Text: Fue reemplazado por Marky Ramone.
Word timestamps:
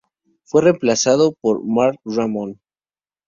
Fue 0.45 0.63
reemplazado 0.63 1.31
por 1.39 1.63
Marky 1.63 1.99
Ramone. 2.05 2.57